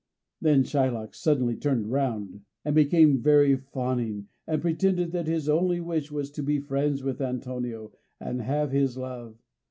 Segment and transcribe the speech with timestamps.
[0.41, 6.11] Then Shylock suddenly turned round, and became very fawning, and pretended that his only wish
[6.11, 9.35] was to be friends with Antonio and have his love.